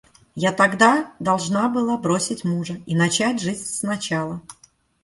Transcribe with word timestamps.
Я 0.33 0.51
тогда 0.51 1.13
должна 1.19 1.69
была 1.69 1.95
бросить 1.95 2.43
мужа 2.43 2.81
и 2.87 2.95
начать 2.95 3.39
жизнь 3.39 3.65
с 3.65 3.83
начала. 3.83 4.41